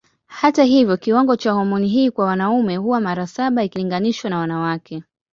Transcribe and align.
Hata 0.27 0.63
hivyo 0.63 0.97
kiwango 0.97 1.35
cha 1.35 1.51
homoni 1.51 1.87
hii 1.87 2.11
kwa 2.11 2.25
wanaume 2.25 2.75
huwa 2.77 2.99
mara 3.01 3.27
saba 3.27 3.63
ikilinganishwa 3.63 4.29
na 4.29 4.37
wanawake. 4.37 5.03